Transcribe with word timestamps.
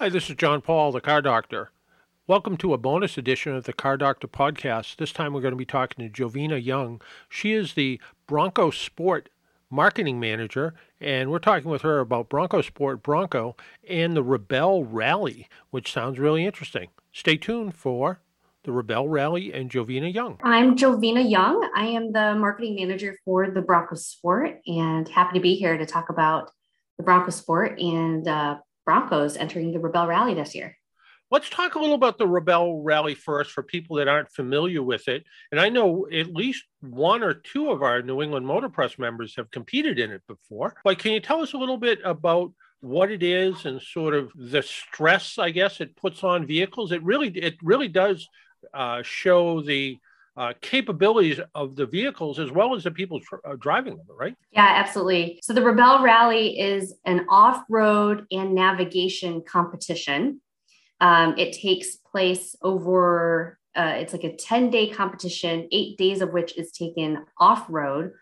Hi, 0.00 0.08
this 0.08 0.30
is 0.30 0.36
John 0.36 0.60
Paul, 0.60 0.92
the 0.92 1.00
car 1.00 1.20
doctor. 1.20 1.72
Welcome 2.28 2.56
to 2.58 2.72
a 2.72 2.78
bonus 2.78 3.18
edition 3.18 3.56
of 3.56 3.64
the 3.64 3.72
Car 3.72 3.96
Doctor 3.96 4.28
podcast. 4.28 4.94
This 4.94 5.10
time 5.10 5.32
we're 5.32 5.40
going 5.40 5.50
to 5.50 5.56
be 5.56 5.64
talking 5.64 6.08
to 6.08 6.22
Jovina 6.22 6.64
Young. 6.64 7.02
She 7.28 7.50
is 7.50 7.74
the 7.74 8.00
Bronco 8.28 8.70
Sport 8.70 9.28
marketing 9.70 10.20
manager, 10.20 10.74
and 11.00 11.32
we're 11.32 11.40
talking 11.40 11.68
with 11.68 11.82
her 11.82 11.98
about 11.98 12.28
Bronco 12.28 12.62
Sport 12.62 13.02
Bronco 13.02 13.56
and 13.88 14.16
the 14.16 14.22
Rebelle 14.22 14.86
Rally, 14.88 15.48
which 15.70 15.92
sounds 15.92 16.20
really 16.20 16.46
interesting. 16.46 16.90
Stay 17.10 17.36
tuned 17.36 17.74
for 17.74 18.20
the 18.62 18.70
Rebelle 18.70 19.10
Rally 19.10 19.52
and 19.52 19.68
Jovina 19.68 20.14
Young. 20.14 20.38
I'm 20.44 20.76
Jovina 20.76 21.28
Young. 21.28 21.68
I 21.74 21.86
am 21.86 22.12
the 22.12 22.36
marketing 22.36 22.76
manager 22.76 23.16
for 23.24 23.50
the 23.50 23.62
Bronco 23.62 23.96
Sport 23.96 24.60
and 24.64 25.08
happy 25.08 25.36
to 25.38 25.42
be 25.42 25.56
here 25.56 25.76
to 25.76 25.84
talk 25.84 26.08
about 26.08 26.52
the 26.98 27.02
Bronco 27.02 27.30
Sport 27.30 27.80
and 27.80 28.28
uh, 28.28 28.58
Broncos 28.88 29.36
entering 29.36 29.70
the 29.70 29.78
Rebelle 29.78 30.08
Rally 30.08 30.32
this 30.32 30.54
year. 30.54 30.74
Let's 31.30 31.50
talk 31.50 31.74
a 31.74 31.78
little 31.78 31.94
about 31.94 32.16
the 32.16 32.24
Rebelle 32.24 32.80
Rally 32.82 33.14
first 33.14 33.50
for 33.50 33.62
people 33.62 33.96
that 33.96 34.08
aren't 34.08 34.32
familiar 34.32 34.82
with 34.82 35.08
it. 35.08 35.24
And 35.52 35.60
I 35.60 35.68
know 35.68 36.06
at 36.10 36.32
least 36.32 36.64
one 36.80 37.22
or 37.22 37.34
two 37.34 37.70
of 37.70 37.82
our 37.82 38.00
New 38.00 38.22
England 38.22 38.46
Motor 38.46 38.70
Press 38.70 38.98
members 38.98 39.36
have 39.36 39.50
competed 39.50 39.98
in 39.98 40.10
it 40.10 40.22
before. 40.26 40.74
But 40.84 40.98
can 40.98 41.12
you 41.12 41.20
tell 41.20 41.42
us 41.42 41.52
a 41.52 41.58
little 41.58 41.76
bit 41.76 41.98
about 42.02 42.54
what 42.80 43.10
it 43.10 43.22
is 43.22 43.66
and 43.66 43.82
sort 43.82 44.14
of 44.14 44.32
the 44.34 44.62
stress, 44.62 45.38
I 45.38 45.50
guess, 45.50 45.82
it 45.82 45.94
puts 45.94 46.24
on 46.24 46.46
vehicles? 46.46 46.90
It 46.90 47.02
really, 47.02 47.28
it 47.28 47.56
really 47.62 47.88
does 47.88 48.26
uh, 48.72 49.02
show 49.02 49.60
the 49.60 49.98
uh, 50.38 50.52
capabilities 50.62 51.40
of 51.56 51.74
the 51.74 51.84
vehicles 51.84 52.38
as 52.38 52.52
well 52.52 52.74
as 52.76 52.84
the 52.84 52.90
people 52.92 53.20
tr- 53.20 53.36
uh, 53.44 53.56
driving 53.58 53.96
them, 53.96 54.06
right? 54.08 54.36
Yeah, 54.52 54.72
absolutely. 54.76 55.40
So 55.42 55.52
the 55.52 55.60
Rebelle 55.60 56.00
Rally 56.00 56.58
is 56.60 56.94
an 57.04 57.26
off 57.28 57.64
road 57.68 58.24
and 58.30 58.54
navigation 58.54 59.42
competition. 59.42 60.40
Um, 61.00 61.36
it 61.36 61.54
takes 61.54 61.96
place 61.96 62.54
over, 62.62 63.58
uh, 63.76 63.94
it's 63.96 64.12
like 64.12 64.22
a 64.22 64.36
10 64.36 64.70
day 64.70 64.88
competition, 64.88 65.66
eight 65.72 65.98
days 65.98 66.20
of 66.20 66.32
which 66.32 66.56
is 66.56 66.70
taken 66.70 67.24
off 67.38 67.66
road. 67.68 68.12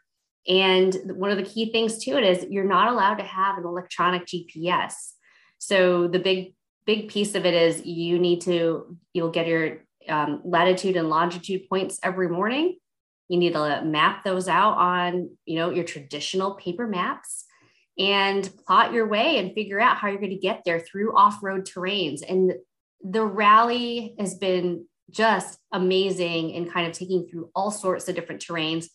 And 0.49 0.97
one 1.17 1.31
of 1.31 1.37
the 1.37 1.45
key 1.45 1.71
things 1.71 1.99
to 2.05 2.13
it 2.13 2.25
is 2.25 2.47
you're 2.49 2.65
not 2.65 2.91
allowed 2.91 3.17
to 3.17 3.25
have 3.25 3.59
an 3.59 3.65
electronic 3.65 4.27
GPS. 4.27 4.93
So 5.59 6.09
the 6.09 6.19
big, 6.19 6.55
big 6.87 7.09
piece 7.09 7.35
of 7.35 7.45
it 7.45 7.53
is 7.53 7.85
you 7.85 8.19
need 8.19 8.41
to, 8.43 8.97
you'll 9.13 9.31
get 9.31 9.49
your 9.49 9.86
um, 10.09 10.43
latitude 10.45 10.97
and 10.97 11.09
longitude 11.09 11.69
points 11.69 11.99
every 12.03 12.29
morning. 12.29 12.77
You 13.29 13.39
need 13.39 13.55
to 13.55 13.83
map 13.85 14.25
those 14.25 14.49
out 14.49 14.77
on, 14.79 15.31
you 15.45 15.57
know, 15.57 15.71
your 15.71 15.85
traditional 15.85 16.55
paper 16.55 16.87
maps 16.87 17.45
and 17.99 18.49
plot 18.67 18.93
your 18.93 19.09
way 19.09 19.39
and 19.39 19.55
figure 19.55 19.81
out 19.81 19.97
how 19.97 20.09
you're 20.09 20.21
going 20.21 20.31
to 20.31 20.37
get 20.37 20.63
there 20.65 20.81
through 20.81 21.17
off-road 21.17 21.67
terrains. 21.67 22.21
And 22.29 22.53
the 23.03 23.25
rally 23.25 24.15
has 24.19 24.35
been 24.35 24.87
just 25.11 25.59
amazing 25.73 26.51
in 26.51 26.71
kind 26.71 26.87
of 26.87 26.93
taking 26.93 27.27
through 27.27 27.51
all 27.55 27.71
sorts 27.71 28.09
of 28.09 28.15
different 28.15 28.43
terrains, 28.43 28.87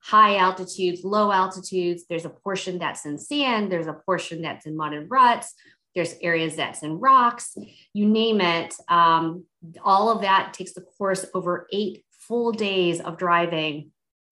high 0.00 0.36
altitudes, 0.36 1.02
low 1.04 1.32
altitudes. 1.32 2.04
There's 2.08 2.24
a 2.24 2.30
portion 2.30 2.78
that's 2.78 3.06
in 3.06 3.18
sand, 3.18 3.70
there's 3.70 3.86
a 3.86 3.92
portion 4.04 4.42
that's 4.42 4.66
in 4.66 4.76
mud 4.76 4.92
and 4.92 5.10
ruts, 5.10 5.54
there's 5.94 6.14
areas 6.20 6.56
that's 6.56 6.82
in 6.82 6.98
rocks, 6.98 7.56
you 7.94 8.06
name 8.06 8.40
it. 8.40 8.74
Um, 8.88 9.44
all 9.82 10.10
of 10.10 10.22
that 10.22 10.54
takes 10.54 10.72
the 10.72 10.80
course 10.80 11.24
over 11.34 11.66
eight 11.72 12.04
full 12.10 12.52
days 12.52 13.00
of 13.00 13.18
driving 13.18 13.90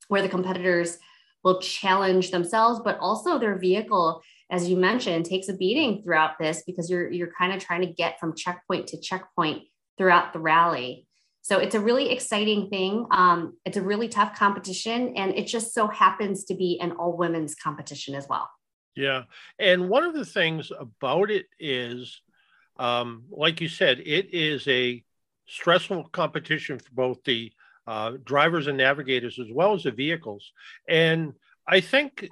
where 0.09 0.23
the 0.23 0.29
competitors 0.29 0.99
will 1.43 1.61
challenge 1.61 2.31
themselves, 2.31 2.81
but 2.85 2.99
also 2.99 3.39
their 3.39 3.59
vehicle, 3.59 4.23
as 4.51 4.69
you 4.69 4.77
mentioned, 4.77 5.25
takes 5.25 5.49
a 5.49 5.55
beating 5.55 6.03
throughout 6.03 6.39
this 6.39 6.63
because 6.67 6.91
you're 6.91 7.11
you're 7.11 7.33
kind 7.39 7.53
of 7.53 7.63
trying 7.63 7.81
to 7.81 7.93
get 7.93 8.19
from 8.21 8.37
checkpoint 8.37 8.89
to 8.89 9.01
checkpoint 9.01 9.63
throughout 9.97 10.33
the 10.33 10.39
rally. 10.39 11.07
So 11.43 11.59
it's 11.59 11.75
a 11.75 11.81
really 11.81 12.11
exciting 12.11 12.69
thing. 12.69 13.07
Um, 13.11 13.57
it's 13.65 13.79
a 13.79 13.83
really 13.83 14.09
tough 14.09 14.37
competition, 14.37 15.17
and 15.17 15.35
it 15.35 15.47
just 15.47 15.73
so 15.73 15.89
happens 15.89 16.45
to 16.45 16.55
be 16.55 16.79
an 16.81 16.93
all 16.93 17.17
women's 17.17 17.55
competition 17.55 18.15
as 18.15 18.27
well. 18.29 18.51
Yeah. 18.95 19.25
And 19.59 19.89
one 19.89 20.05
of 20.05 20.15
the 20.15 20.27
things 20.27 20.71
about 20.79 21.31
it 21.31 21.47
is, 21.59 22.21
um, 22.79 23.25
like 23.31 23.61
you 23.61 23.69
said, 23.69 24.01
it 24.01 24.35
is 24.35 24.67
a 24.69 25.03
stressful 25.51 26.05
competition 26.13 26.79
for 26.79 26.91
both 26.93 27.23
the 27.25 27.53
uh, 27.87 28.13
drivers 28.25 28.69
and 28.69 28.79
navigators 28.79 29.39
as 29.39 29.49
well 29.53 29.75
as 29.75 29.83
the 29.83 29.91
vehicles. 29.91 30.53
And 30.89 31.35
I 31.67 31.81
think 31.81 32.29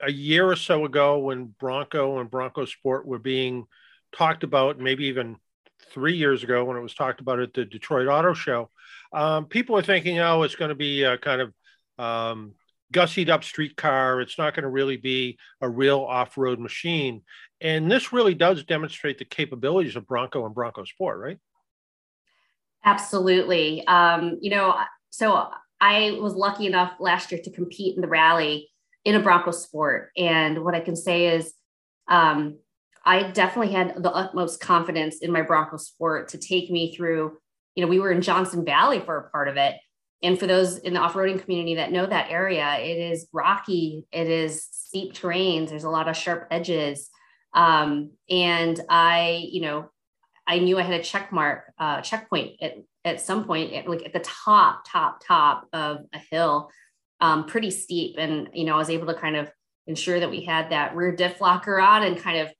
a 0.00 0.10
year 0.10 0.48
or 0.48 0.56
so 0.56 0.84
ago, 0.84 1.18
when 1.18 1.54
Bronco 1.58 2.18
and 2.18 2.30
Bronco 2.30 2.64
Sport 2.64 3.06
were 3.06 3.18
being 3.18 3.66
talked 4.16 4.44
about, 4.44 4.78
maybe 4.78 5.06
even 5.06 5.36
three 5.90 6.16
years 6.16 6.42
ago 6.42 6.64
when 6.64 6.76
it 6.76 6.82
was 6.82 6.94
talked 6.94 7.20
about 7.20 7.40
at 7.40 7.52
the 7.52 7.64
Detroit 7.64 8.08
Auto 8.08 8.34
Show, 8.34 8.70
um, 9.12 9.46
people 9.46 9.74
were 9.74 9.82
thinking, 9.82 10.18
oh, 10.20 10.42
it's 10.42 10.56
going 10.56 10.70
to 10.70 10.74
be 10.74 11.02
a 11.02 11.18
kind 11.18 11.40
of 11.40 11.52
um, 11.98 12.54
gussied 12.92 13.28
up 13.28 13.44
street 13.44 13.76
car. 13.76 14.20
It's 14.20 14.38
not 14.38 14.54
going 14.54 14.64
to 14.64 14.68
really 14.68 14.96
be 14.96 15.38
a 15.60 15.68
real 15.68 16.00
off 16.00 16.38
road 16.38 16.58
machine. 16.58 17.22
And 17.60 17.90
this 17.90 18.12
really 18.12 18.34
does 18.34 18.64
demonstrate 18.64 19.18
the 19.18 19.24
capabilities 19.24 19.96
of 19.96 20.06
Bronco 20.06 20.44
and 20.46 20.54
Bronco 20.54 20.84
Sport, 20.84 21.18
right? 21.18 21.38
Absolutely. 22.84 23.86
Um, 23.86 24.38
you 24.40 24.50
know, 24.50 24.76
so 25.10 25.48
I 25.80 26.18
was 26.20 26.34
lucky 26.34 26.66
enough 26.66 26.94
last 26.98 27.30
year 27.30 27.40
to 27.42 27.50
compete 27.50 27.94
in 27.94 28.02
the 28.02 28.08
rally 28.08 28.70
in 29.04 29.14
a 29.14 29.20
Bronco 29.20 29.50
Sport. 29.50 30.10
And 30.16 30.64
what 30.64 30.74
I 30.74 30.80
can 30.80 30.96
say 30.96 31.28
is, 31.34 31.52
um, 32.08 32.58
I 33.04 33.30
definitely 33.30 33.72
had 33.72 34.02
the 34.02 34.12
utmost 34.12 34.60
confidence 34.60 35.18
in 35.18 35.32
my 35.32 35.42
Bronco 35.42 35.76
Sport 35.76 36.28
to 36.28 36.38
take 36.38 36.70
me 36.70 36.94
through. 36.94 37.36
You 37.74 37.84
know, 37.84 37.88
we 37.90 37.98
were 37.98 38.12
in 38.12 38.22
Johnson 38.22 38.64
Valley 38.64 39.00
for 39.00 39.16
a 39.16 39.30
part 39.30 39.48
of 39.48 39.56
it, 39.56 39.74
and 40.22 40.38
for 40.38 40.46
those 40.46 40.78
in 40.78 40.94
the 40.94 41.00
off-roading 41.00 41.42
community 41.42 41.74
that 41.76 41.90
know 41.90 42.06
that 42.06 42.30
area, 42.30 42.78
it 42.78 42.98
is 42.98 43.26
rocky, 43.32 44.06
it 44.12 44.28
is 44.28 44.68
steep 44.70 45.14
terrains, 45.14 45.70
there's 45.70 45.82
a 45.82 45.90
lot 45.90 46.06
of 46.08 46.16
sharp 46.16 46.46
edges. 46.50 47.10
Um, 47.54 48.12
and 48.30 48.80
I, 48.88 49.48
you 49.50 49.62
know, 49.62 49.90
I 50.46 50.58
knew 50.58 50.78
I 50.78 50.82
had 50.82 50.98
a 50.98 51.02
check 51.02 51.32
mark, 51.32 51.72
uh, 51.78 52.00
checkpoint 52.00 52.56
at, 52.60 52.74
at 53.04 53.20
some 53.20 53.44
point, 53.44 53.72
at, 53.72 53.88
like 53.88 54.04
at 54.04 54.12
the 54.12 54.20
top, 54.20 54.84
top, 54.86 55.22
top 55.24 55.68
of 55.72 55.98
a 56.12 56.18
hill, 56.30 56.70
um, 57.20 57.46
pretty 57.46 57.70
steep. 57.70 58.16
And, 58.18 58.48
you 58.52 58.64
know, 58.64 58.74
I 58.74 58.78
was 58.78 58.90
able 58.90 59.06
to 59.06 59.14
kind 59.14 59.36
of 59.36 59.50
ensure 59.86 60.20
that 60.20 60.30
we 60.30 60.44
had 60.44 60.70
that 60.70 60.94
rear 60.96 61.14
diff 61.14 61.40
locker 61.40 61.80
on 61.80 62.02
and 62.02 62.18
kind 62.18 62.38
of 62.38 62.52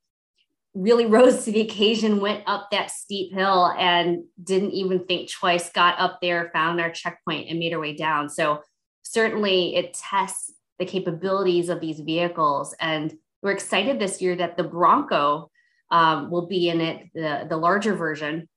really 0.73 1.05
rose 1.07 1.45
to 1.45 1.51
the 1.51 1.61
occasion, 1.61 2.21
went 2.21 2.43
up 2.47 2.69
that 2.71 2.91
steep 2.91 3.33
hill 3.33 3.73
and 3.77 4.23
didn't 4.41 4.71
even 4.71 5.05
think 5.05 5.31
twice, 5.31 5.69
got 5.69 5.99
up 5.99 6.19
there, 6.21 6.49
found 6.53 6.79
our 6.79 6.89
checkpoint 6.91 7.49
and 7.49 7.59
made 7.59 7.73
our 7.73 7.79
way 7.79 7.95
down. 7.95 8.29
So 8.29 8.61
certainly 9.03 9.75
it 9.75 9.93
tests 9.93 10.53
the 10.79 10.85
capabilities 10.85 11.69
of 11.69 11.79
these 11.79 11.99
vehicles. 11.99 12.75
And 12.79 13.13
we're 13.41 13.51
excited 13.51 13.99
this 13.99 14.21
year 14.21 14.35
that 14.37 14.57
the 14.57 14.63
Bronco 14.63 15.51
um, 15.93 16.31
will 16.31 16.47
be 16.47 16.69
in 16.69 16.81
it, 16.81 17.09
the, 17.13 17.45
the 17.47 17.55
larger 17.55 17.93
version. 17.93 18.49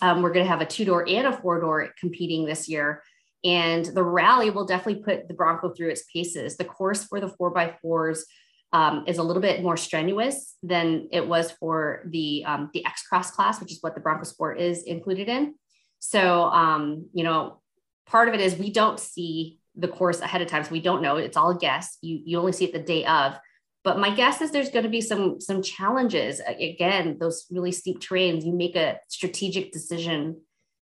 Um, 0.00 0.22
we're 0.22 0.32
going 0.32 0.44
to 0.44 0.50
have 0.50 0.60
a 0.60 0.66
two 0.66 0.84
door 0.84 1.04
and 1.06 1.26
a 1.26 1.36
four 1.36 1.60
door 1.60 1.90
competing 1.98 2.46
this 2.46 2.68
year. 2.68 3.02
And 3.44 3.84
the 3.84 4.04
rally 4.04 4.50
will 4.50 4.66
definitely 4.66 5.02
put 5.02 5.26
the 5.26 5.34
Bronco 5.34 5.70
through 5.70 5.90
its 5.90 6.04
paces. 6.12 6.56
The 6.56 6.64
course 6.64 7.04
for 7.04 7.20
the 7.20 7.28
four 7.28 7.50
by 7.50 7.74
fours 7.82 8.24
um, 8.72 9.04
is 9.06 9.18
a 9.18 9.22
little 9.22 9.42
bit 9.42 9.62
more 9.62 9.76
strenuous 9.76 10.56
than 10.62 11.08
it 11.10 11.26
was 11.26 11.50
for 11.50 12.04
the 12.06 12.44
um, 12.46 12.70
the 12.72 12.84
X 12.86 13.02
Cross 13.02 13.32
class, 13.32 13.60
which 13.60 13.72
is 13.72 13.78
what 13.80 13.94
the 13.94 14.00
Bronco 14.00 14.24
Sport 14.24 14.60
is 14.60 14.82
included 14.84 15.28
in. 15.28 15.54
So, 15.98 16.44
um, 16.44 17.08
you 17.12 17.24
know, 17.24 17.60
part 18.06 18.28
of 18.28 18.34
it 18.34 18.40
is 18.40 18.56
we 18.56 18.72
don't 18.72 19.00
see 19.00 19.58
the 19.74 19.88
course 19.88 20.20
ahead 20.20 20.42
of 20.42 20.48
time, 20.48 20.64
so 20.64 20.70
we 20.70 20.80
don't 20.80 21.02
know. 21.02 21.16
It's 21.16 21.36
all 21.36 21.50
a 21.50 21.58
guess. 21.58 21.98
You 22.00 22.20
you 22.24 22.38
only 22.38 22.52
see 22.52 22.64
it 22.64 22.72
the 22.72 22.78
day 22.78 23.04
of. 23.04 23.38
But 23.86 24.00
my 24.00 24.12
guess 24.12 24.40
is 24.40 24.50
there's 24.50 24.70
going 24.70 24.82
to 24.82 24.90
be 24.90 25.00
some 25.00 25.40
some 25.40 25.62
challenges. 25.62 26.40
Again, 26.40 27.18
those 27.20 27.46
really 27.52 27.70
steep 27.70 28.00
terrains. 28.00 28.44
You 28.44 28.52
make 28.52 28.74
a 28.74 28.98
strategic 29.06 29.70
decision 29.70 30.40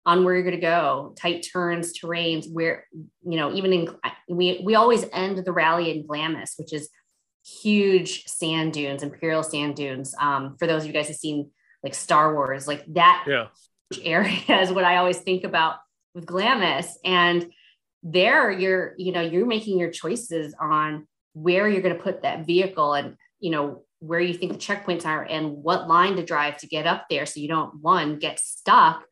on 0.06 0.22
where 0.22 0.34
you're 0.34 0.44
going 0.44 0.54
to 0.54 0.60
go, 0.60 1.12
tight 1.18 1.44
turns, 1.52 1.98
terrains. 1.98 2.46
Where 2.48 2.86
you 2.92 3.36
know, 3.36 3.52
even 3.54 3.72
in 3.72 3.88
we 4.28 4.62
we 4.64 4.76
always 4.76 5.04
end 5.12 5.44
the 5.44 5.52
rally 5.52 5.90
in 5.90 6.06
Glamis, 6.06 6.54
which 6.56 6.72
is 6.72 6.90
huge 7.44 8.22
sand 8.26 8.72
dunes, 8.72 9.02
imperial 9.02 9.42
sand 9.42 9.74
dunes. 9.74 10.14
Um, 10.20 10.54
for 10.56 10.68
those 10.68 10.82
of 10.82 10.86
you 10.86 10.92
guys 10.92 11.08
have 11.08 11.16
seen 11.16 11.50
like 11.82 11.94
Star 11.94 12.32
Wars, 12.32 12.68
like 12.68 12.84
that 12.94 13.24
yeah. 13.26 13.48
area 14.04 14.60
is 14.60 14.70
what 14.70 14.84
I 14.84 14.98
always 14.98 15.18
think 15.18 15.42
about 15.42 15.74
with 16.14 16.24
Glamis. 16.24 16.96
And 17.04 17.50
there 18.04 18.48
you're, 18.52 18.94
you 18.96 19.10
know, 19.10 19.22
you're 19.22 19.44
making 19.44 19.80
your 19.80 19.90
choices 19.90 20.54
on 20.60 21.08
where 21.34 21.68
you're 21.68 21.82
going 21.82 21.96
to 21.96 22.02
put 22.02 22.22
that 22.22 22.46
vehicle 22.46 22.94
and, 22.94 23.16
you 23.40 23.50
know, 23.50 23.84
where 24.00 24.20
you 24.20 24.34
think 24.34 24.52
the 24.52 24.58
checkpoints 24.58 25.06
are 25.06 25.22
and 25.22 25.52
what 25.62 25.88
line 25.88 26.16
to 26.16 26.24
drive 26.24 26.58
to 26.58 26.66
get 26.66 26.86
up 26.86 27.06
there. 27.08 27.26
So 27.26 27.40
you 27.40 27.48
don't 27.48 27.80
one 27.80 28.18
get 28.18 28.40
stuck 28.40 29.04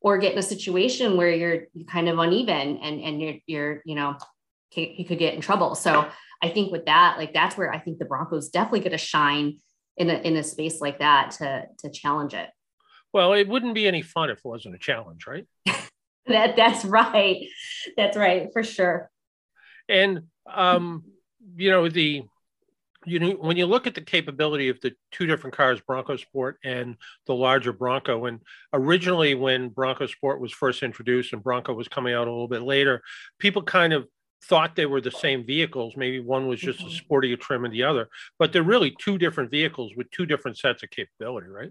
or 0.00 0.18
get 0.18 0.32
in 0.32 0.38
a 0.38 0.42
situation 0.42 1.16
where 1.16 1.30
you're 1.30 1.66
kind 1.88 2.08
of 2.08 2.18
uneven 2.18 2.78
and, 2.78 3.00
and 3.00 3.20
you're, 3.20 3.34
you're, 3.46 3.82
you 3.84 3.94
know, 3.94 4.16
you 4.74 5.04
could 5.04 5.18
get 5.18 5.34
in 5.34 5.40
trouble. 5.40 5.74
So 5.74 6.08
I 6.42 6.48
think 6.48 6.72
with 6.72 6.86
that, 6.86 7.18
like 7.18 7.34
that's 7.34 7.56
where 7.56 7.72
I 7.72 7.78
think 7.78 7.98
the 7.98 8.04
Broncos 8.04 8.48
definitely 8.48 8.80
going 8.80 8.92
to 8.92 8.98
shine 8.98 9.58
in 9.96 10.08
a 10.10 10.14
in 10.14 10.36
a 10.36 10.42
space 10.42 10.80
like 10.80 11.00
that 11.00 11.32
to 11.32 11.66
to 11.80 11.90
challenge 11.90 12.34
it. 12.34 12.48
Well, 13.12 13.32
it 13.32 13.48
wouldn't 13.48 13.74
be 13.74 13.88
any 13.88 14.02
fun 14.02 14.30
if 14.30 14.38
it 14.38 14.44
wasn't 14.44 14.74
a 14.74 14.78
challenge, 14.78 15.26
right? 15.26 15.46
that 16.26 16.56
that's 16.56 16.84
right. 16.84 17.46
That's 17.96 18.16
right 18.16 18.48
for 18.52 18.62
sure. 18.62 19.10
And 19.88 20.24
um, 20.52 21.04
you 21.56 21.70
know 21.70 21.88
the 21.88 22.22
you 23.06 23.18
know 23.18 23.30
when 23.30 23.56
you 23.56 23.66
look 23.66 23.86
at 23.86 23.94
the 23.94 24.00
capability 24.00 24.68
of 24.68 24.80
the 24.80 24.92
two 25.12 25.26
different 25.26 25.56
cars 25.56 25.80
bronco 25.86 26.16
sport 26.16 26.58
and 26.64 26.96
the 27.26 27.34
larger 27.34 27.72
bronco 27.72 28.26
and 28.26 28.40
originally 28.72 29.34
when 29.34 29.68
bronco 29.68 30.06
sport 30.06 30.40
was 30.40 30.52
first 30.52 30.82
introduced 30.82 31.32
and 31.32 31.42
bronco 31.42 31.72
was 31.72 31.88
coming 31.88 32.14
out 32.14 32.26
a 32.26 32.30
little 32.30 32.48
bit 32.48 32.62
later 32.62 33.02
people 33.38 33.62
kind 33.62 33.92
of 33.92 34.06
thought 34.44 34.76
they 34.76 34.86
were 34.86 35.00
the 35.00 35.10
same 35.10 35.44
vehicles. 35.44 35.96
Maybe 35.96 36.20
one 36.20 36.46
was 36.46 36.60
just 36.60 36.78
mm-hmm. 36.78 36.88
a 36.88 36.90
sportier 36.92 37.38
trim 37.40 37.62
than 37.62 37.72
the 37.72 37.84
other 37.84 38.08
but 38.38 38.52
they're 38.52 38.62
really 38.62 38.94
two 38.98 39.18
different 39.18 39.50
vehicles 39.50 39.92
with 39.96 40.10
two 40.10 40.26
different 40.26 40.58
sets 40.58 40.82
of 40.82 40.90
capability 40.90 41.48
right? 41.48 41.70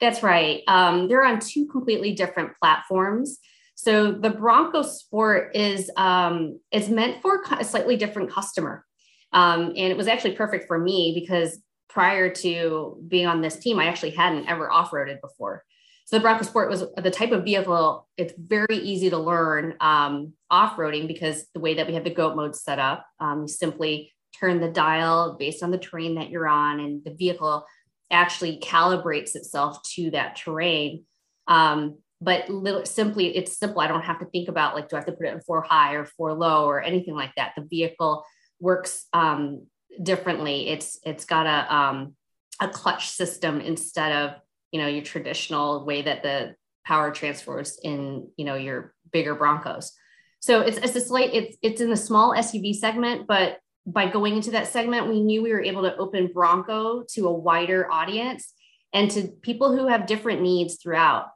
That's 0.00 0.22
right. 0.22 0.62
Um, 0.66 1.08
they're 1.08 1.24
on 1.24 1.40
two 1.40 1.66
completely 1.66 2.12
different 2.12 2.56
platforms 2.58 3.38
so 3.80 4.10
the 4.12 4.30
bronco 4.30 4.82
sport 4.82 5.54
is 5.54 5.90
um, 5.96 6.58
is 6.72 6.88
meant 6.88 7.22
for 7.22 7.42
a 7.58 7.64
slightly 7.64 7.96
different 7.96 8.30
customer 8.30 8.84
um, 9.32 9.66
and 9.68 9.76
it 9.76 9.96
was 9.96 10.08
actually 10.08 10.34
perfect 10.34 10.66
for 10.66 10.78
me 10.78 11.12
because 11.14 11.58
prior 11.88 12.32
to 12.32 13.02
being 13.08 13.26
on 13.26 13.40
this 13.40 13.56
team, 13.56 13.78
I 13.78 13.86
actually 13.86 14.10
hadn't 14.10 14.48
ever 14.48 14.70
off 14.70 14.90
roaded 14.90 15.20
before. 15.20 15.64
So 16.04 16.16
the 16.16 16.22
Bronco 16.22 16.44
Sport 16.44 16.70
was 16.70 16.84
the 16.96 17.10
type 17.10 17.32
of 17.32 17.44
vehicle, 17.44 18.08
it's 18.16 18.32
very 18.38 18.78
easy 18.78 19.10
to 19.10 19.18
learn 19.18 19.74
um, 19.80 20.32
off 20.50 20.76
roading 20.76 21.06
because 21.06 21.46
the 21.52 21.60
way 21.60 21.74
that 21.74 21.86
we 21.86 21.94
have 21.94 22.04
the 22.04 22.14
GOAT 22.14 22.34
mode 22.34 22.56
set 22.56 22.78
up, 22.78 23.04
um, 23.20 23.42
you 23.42 23.48
simply 23.48 24.12
turn 24.38 24.60
the 24.60 24.70
dial 24.70 25.36
based 25.38 25.62
on 25.62 25.70
the 25.70 25.76
terrain 25.76 26.14
that 26.14 26.30
you're 26.30 26.48
on, 26.48 26.80
and 26.80 27.04
the 27.04 27.12
vehicle 27.12 27.66
actually 28.10 28.58
calibrates 28.60 29.34
itself 29.34 29.82
to 29.82 30.10
that 30.12 30.36
terrain. 30.36 31.04
Um, 31.46 31.98
but 32.20 32.48
little, 32.48 32.84
simply, 32.84 33.36
it's 33.36 33.56
simple. 33.56 33.80
I 33.80 33.86
don't 33.86 34.02
have 34.02 34.18
to 34.20 34.26
think 34.26 34.48
about 34.48 34.74
like, 34.74 34.88
do 34.88 34.96
I 34.96 35.00
have 35.00 35.06
to 35.06 35.12
put 35.12 35.26
it 35.26 35.34
in 35.34 35.40
four 35.40 35.62
high 35.62 35.94
or 35.94 36.04
four 36.04 36.32
low 36.32 36.66
or 36.66 36.82
anything 36.82 37.14
like 37.14 37.32
that. 37.36 37.52
The 37.56 37.62
vehicle 37.62 38.24
works 38.60 39.06
um, 39.12 39.66
differently. 40.02 40.68
It's 40.68 40.98
it's 41.04 41.24
got 41.24 41.46
a 41.46 41.74
um, 41.74 42.14
a 42.60 42.68
clutch 42.68 43.08
system 43.08 43.60
instead 43.60 44.12
of 44.12 44.36
you 44.72 44.80
know 44.80 44.88
your 44.88 45.04
traditional 45.04 45.84
way 45.84 46.02
that 46.02 46.22
the 46.22 46.54
power 46.84 47.10
transfers 47.12 47.78
in 47.82 48.28
you 48.36 48.44
know 48.44 48.56
your 48.56 48.94
bigger 49.12 49.34
Broncos. 49.34 49.92
So 50.40 50.60
it's 50.60 50.78
it's 50.78 50.96
a 50.96 51.00
slight 51.00 51.32
it's 51.32 51.56
it's 51.62 51.80
in 51.80 51.90
the 51.90 51.96
small 51.96 52.32
SUV 52.32 52.74
segment, 52.74 53.26
but 53.26 53.58
by 53.86 54.06
going 54.06 54.36
into 54.36 54.50
that 54.50 54.66
segment, 54.66 55.08
we 55.08 55.20
knew 55.20 55.42
we 55.42 55.52
were 55.52 55.62
able 55.62 55.82
to 55.82 55.96
open 55.96 56.30
Bronco 56.32 57.04
to 57.14 57.26
a 57.26 57.32
wider 57.32 57.90
audience 57.90 58.52
and 58.92 59.10
to 59.10 59.28
people 59.28 59.76
who 59.76 59.86
have 59.86 60.06
different 60.06 60.42
needs 60.42 60.76
throughout. 60.76 61.26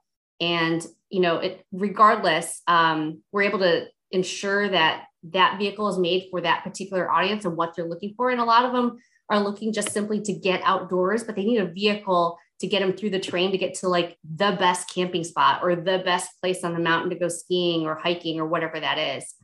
And 0.42 0.84
you 1.08 1.20
know, 1.20 1.38
it 1.38 1.64
regardless, 1.72 2.62
um, 2.66 3.22
we're 3.30 3.42
able 3.42 3.60
to 3.60 3.86
ensure 4.10 4.68
that 4.68 5.04
that 5.30 5.58
vehicle 5.58 5.88
is 5.88 5.98
made 5.98 6.26
for 6.30 6.40
that 6.40 6.64
particular 6.64 7.10
audience 7.10 7.44
and 7.44 7.56
what 7.56 7.76
they're 7.76 7.88
looking 7.88 8.14
for. 8.16 8.30
And 8.30 8.40
a 8.40 8.44
lot 8.44 8.64
of 8.64 8.72
them 8.72 8.98
are 9.30 9.38
looking 9.38 9.72
just 9.72 9.92
simply 9.92 10.20
to 10.22 10.32
get 10.32 10.60
outdoors, 10.64 11.22
but 11.22 11.36
they 11.36 11.44
need 11.44 11.60
a 11.60 11.66
vehicle 11.66 12.38
to 12.60 12.66
get 12.66 12.80
them 12.80 12.92
through 12.92 13.10
the 13.10 13.20
terrain 13.20 13.52
to 13.52 13.58
get 13.58 13.74
to 13.74 13.88
like 13.88 14.16
the 14.24 14.56
best 14.58 14.92
camping 14.92 15.24
spot 15.24 15.60
or 15.62 15.76
the 15.76 16.02
best 16.04 16.30
place 16.40 16.64
on 16.64 16.74
the 16.74 16.80
mountain 16.80 17.10
to 17.10 17.16
go 17.16 17.28
skiing 17.28 17.86
or 17.86 17.94
hiking 17.94 18.40
or 18.40 18.46
whatever 18.46 18.80
that 18.80 18.98
is. 18.98 19.34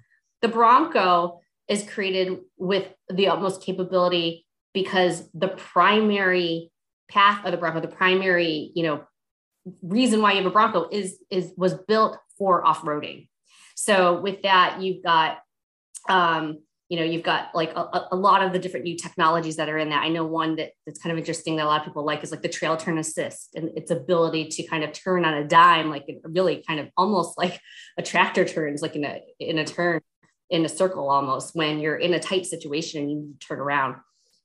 The 0.43 0.49
Bronco 0.49 1.41
is 1.69 1.89
created 1.89 2.39
with 2.57 2.87
the 3.09 3.29
utmost 3.29 3.63
capability 3.63 4.47
because 4.73 5.29
the 5.33 5.49
primary 5.49 6.71
path 7.11 7.45
of 7.45 7.53
the 7.53 7.59
Bronco, 7.59 7.81
the 7.81 7.89
primary, 7.89 8.73
you 8.75 8.83
know, 8.83 9.03
reason 9.83 10.23
why 10.23 10.33
you 10.33 10.39
have 10.39 10.47
a 10.47 10.51
Bronco 10.51 10.89
is 10.91 11.19
is 11.31 11.53
was 11.57 11.75
built 11.75 12.19
for 12.37 12.65
off-roading. 12.65 13.29
So 13.75 14.21
with 14.21 14.43
that, 14.43 14.81
you've 14.81 15.03
got 15.03 15.39
um, 16.09 16.59
you 16.89 16.99
know, 16.99 17.05
you've 17.05 17.23
got 17.23 17.55
like 17.55 17.71
a, 17.77 18.07
a, 18.13 18.17
lot 18.17 18.43
of 18.43 18.55
the 18.55 18.59
different 18.59 18.85
new 18.85 18.97
technologies 18.97 19.57
that 19.57 19.69
are 19.69 19.77
in 19.77 19.91
that. 19.91 20.03
I 20.03 20.09
know 20.09 20.25
one 20.25 20.57
that, 20.57 20.71
that's 20.87 20.99
kind 20.99 21.13
of 21.13 21.19
interesting 21.19 21.57
that 21.57 21.67
a 21.67 21.69
lot 21.69 21.81
of 21.81 21.87
people 21.87 22.05
like 22.05 22.25
is 22.25 22.31
like 22.31 22.41
the 22.41 22.49
trail 22.49 22.79
turn 22.79 22.97
assist 22.97 23.55
and 23.55 23.71
its 23.77 23.91
ability 23.91 24.49
to 24.49 24.63
kind 24.63 24.83
of 24.83 24.93
turn 24.93 25.27
on 25.27 25.35
a 25.35 25.47
dime, 25.47 25.91
like 25.91 26.07
really 26.25 26.65
kind 26.67 26.81
of 26.81 26.89
almost 26.97 27.37
like 27.37 27.61
a 27.99 28.03
tractor 28.03 28.47
turns, 28.47 28.81
like 28.81 28.97
in 28.97 29.05
a 29.05 29.21
in 29.39 29.59
a 29.59 29.67
turn 29.67 30.01
in 30.49 30.65
a 30.65 30.69
circle 30.69 31.11
almost 31.11 31.55
when 31.55 31.79
you're 31.79 31.97
in 31.97 32.15
a 32.15 32.21
tight 32.21 32.47
situation 32.47 33.03
and 33.03 33.11
you 33.11 33.17
need 33.19 33.41
to 33.41 33.47
turn 33.47 33.61
around. 33.61 33.97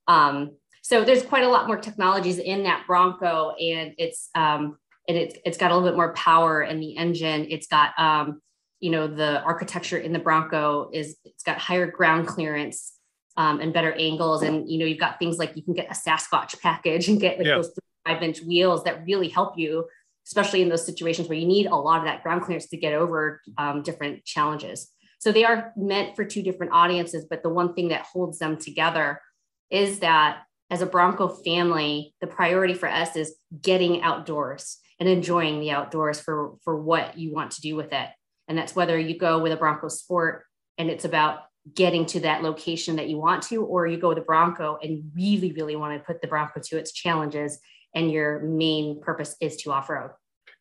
Um, 0.09 0.57
so 0.81 1.05
there's 1.05 1.23
quite 1.23 1.45
a 1.45 1.49
lot 1.49 1.67
more 1.67 1.77
technologies 1.77 2.39
in 2.39 2.63
that 2.63 2.85
Bronco, 2.85 3.51
and 3.51 3.93
it's 3.97 4.29
um, 4.35 4.77
and 5.07 5.17
it's 5.17 5.35
it's 5.45 5.57
got 5.57 5.71
a 5.71 5.75
little 5.75 5.89
bit 5.89 5.95
more 5.95 6.13
power 6.13 6.61
in 6.61 6.79
the 6.79 6.95
engine. 6.97 7.47
It's 7.49 7.67
got 7.67 7.97
um, 7.97 8.41
you 8.79 8.91
know 8.91 9.07
the 9.07 9.41
architecture 9.41 9.97
in 9.97 10.13
the 10.13 10.19
Bronco 10.19 10.89
is 10.93 11.17
it's 11.25 11.43
got 11.43 11.57
higher 11.57 11.87
ground 11.87 12.27
clearance 12.27 12.93
um, 13.37 13.59
and 13.59 13.73
better 13.73 13.93
angles, 13.93 14.43
and 14.43 14.69
you 14.69 14.79
know 14.79 14.85
you've 14.85 14.99
got 14.99 15.19
things 15.19 15.37
like 15.37 15.55
you 15.55 15.63
can 15.63 15.73
get 15.73 15.87
a 15.87 15.93
Sasquatch 15.93 16.59
package 16.61 17.07
and 17.07 17.19
get 17.19 17.37
like 17.37 17.47
yeah. 17.47 17.55
those 17.55 17.71
five 18.05 18.21
inch 18.21 18.41
wheels 18.41 18.83
that 18.83 19.05
really 19.05 19.29
help 19.29 19.57
you, 19.57 19.85
especially 20.25 20.61
in 20.61 20.69
those 20.69 20.85
situations 20.85 21.27
where 21.27 21.37
you 21.37 21.47
need 21.47 21.65
a 21.65 21.75
lot 21.75 21.99
of 21.99 22.05
that 22.05 22.23
ground 22.23 22.41
clearance 22.41 22.67
to 22.67 22.77
get 22.77 22.93
over 22.93 23.41
um, 23.57 23.81
different 23.81 24.23
challenges. 24.25 24.89
So 25.19 25.31
they 25.31 25.45
are 25.45 25.71
meant 25.77 26.17
for 26.17 26.25
two 26.25 26.43
different 26.43 26.73
audiences, 26.73 27.25
but 27.29 27.43
the 27.43 27.49
one 27.49 27.73
thing 27.73 27.89
that 27.89 28.01
holds 28.01 28.39
them 28.39 28.57
together 28.57 29.21
is 29.69 29.99
that 29.99 30.43
as 30.69 30.81
a 30.81 30.85
Bronco 30.85 31.29
family, 31.29 32.13
the 32.19 32.27
priority 32.27 32.73
for 32.73 32.89
us 32.89 33.15
is 33.15 33.35
getting 33.61 34.01
outdoors 34.01 34.79
and 34.99 35.09
enjoying 35.09 35.59
the 35.59 35.71
outdoors 35.71 36.19
for 36.19 36.55
for 36.63 36.81
what 36.81 37.17
you 37.17 37.33
want 37.33 37.51
to 37.51 37.61
do 37.61 37.75
with 37.75 37.93
it. 37.93 38.09
And 38.47 38.57
that's 38.57 38.75
whether 38.75 38.97
you 38.97 39.17
go 39.17 39.39
with 39.39 39.51
a 39.51 39.57
Bronco 39.57 39.87
Sport 39.87 40.43
and 40.77 40.89
it's 40.89 41.05
about 41.05 41.39
getting 41.73 42.05
to 42.05 42.19
that 42.21 42.43
location 42.43 42.97
that 42.97 43.09
you 43.09 43.17
want 43.17 43.43
to, 43.43 43.63
or 43.63 43.87
you 43.87 43.97
go 43.97 44.09
with 44.09 44.17
a 44.17 44.21
Bronco 44.21 44.77
and 44.81 45.11
really, 45.15 45.53
really 45.53 45.75
want 45.75 45.97
to 45.97 46.05
put 46.05 46.21
the 46.21 46.27
Bronco 46.27 46.59
to 46.61 46.77
its 46.77 46.91
challenges 46.91 47.59
and 47.95 48.11
your 48.11 48.39
main 48.39 49.01
purpose 49.01 49.35
is 49.39 49.57
to 49.57 49.71
off 49.71 49.89
road. 49.89 50.11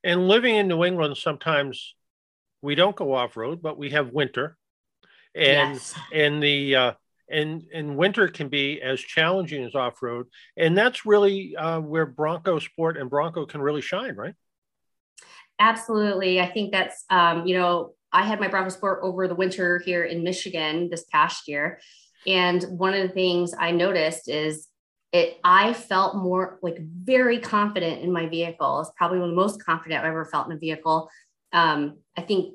And 0.05 0.29
living 0.29 0.57
in 0.57 0.69
New 0.69 0.85
England, 0.85 1.17
sometimes 1.17 1.95
we 2.61 2.75
don't 2.75 2.97
go 2.97 3.15
off 3.15 3.37
road, 3.37 3.63
but 3.63 3.79
we 3.79 3.91
have 3.91 4.13
winter. 4.13 4.57
And 5.35 5.75
yes. 5.75 5.95
and 6.13 6.43
the 6.43 6.77
uh, 6.77 6.93
and 7.31 7.63
and 7.73 7.97
winter 7.97 8.29
can 8.29 8.49
be 8.49 8.81
as 8.83 9.01
challenging 9.01 9.65
as 9.65 9.75
off 9.75 10.03
road, 10.03 10.27
and 10.57 10.77
that's 10.77 11.07
really 11.07 11.57
uh, 11.57 11.81
where 11.81 12.07
Bronco 12.07 12.59
Sport 12.59 12.97
and 12.97 13.09
Bronco 13.09 13.47
can 13.47 13.61
really 13.61 13.83
shine, 13.83 14.15
right? 14.15 14.35
Absolutely. 15.59 16.41
I 16.41 16.51
think 16.51 16.73
that's, 16.73 17.05
um, 17.09 17.47
you 17.47 17.57
know, 17.57 17.95
I 18.13 18.25
had 18.25 18.41
my 18.41 18.49
Bronco 18.49 18.71
Sport 18.71 19.01
over 19.03 19.29
the 19.29 19.35
winter 19.35 19.79
here 19.79 20.05
in 20.05 20.25
Michigan 20.25 20.89
this 20.91 21.05
past 21.05 21.47
year. 21.47 21.79
And 22.27 22.63
one 22.65 22.95
of 22.95 23.03
the 23.03 23.15
things 23.15 23.55
I 23.57 23.71
noticed 23.71 24.29
is 24.29 24.67
it, 25.13 25.39
I 25.45 25.73
felt 25.73 26.17
more 26.17 26.59
like 26.63 26.79
very 26.81 27.39
confident 27.39 28.03
in 28.03 28.13
my 28.13 28.27
vehicle. 28.27 28.81
It's 28.81 28.91
probably 28.97 29.19
one 29.19 29.29
of 29.29 29.37
the 29.37 29.41
most 29.41 29.65
confident 29.65 30.01
I've 30.01 30.09
ever 30.09 30.25
felt 30.25 30.47
in 30.47 30.53
a 30.53 30.59
vehicle. 30.59 31.09
Um, 31.53 31.99
I 32.17 32.23
think 32.23 32.55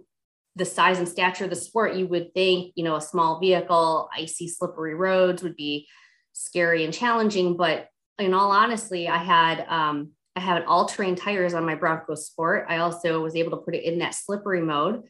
the 0.58 0.66
size 0.66 0.98
and 0.98 1.08
stature 1.08 1.44
of 1.44 1.50
the 1.50 1.56
sport, 1.56 1.96
you 1.96 2.08
would 2.08 2.34
think, 2.34 2.74
you 2.76 2.84
know, 2.84 2.96
a 2.96 3.02
small 3.02 3.40
vehicle, 3.40 4.10
icy, 4.16 4.48
slippery 4.48 4.96
roads 4.96 5.44
would 5.44 5.56
be 5.56 5.88
scary 6.34 6.84
and 6.84 6.94
challenging. 6.94 7.56
But 7.56 7.90
in 8.18 8.34
all 8.34 8.52
honesty, 8.52 9.08
I 9.08 9.18
had 9.18 9.66
um, 9.70 10.12
I 10.36 10.40
have 10.40 10.58
an 10.58 10.68
all-terrain 10.68 11.16
tires 11.16 11.54
on 11.54 11.66
my 11.66 11.76
Bronco 11.76 12.16
Sport. 12.16 12.66
I 12.70 12.78
also 12.78 13.22
was 13.22 13.36
able 13.36 13.52
to 13.52 13.58
put 13.58 13.76
it 13.76 13.84
in 13.84 14.00
that 14.00 14.16
slippery 14.16 14.62
mode. 14.62 15.04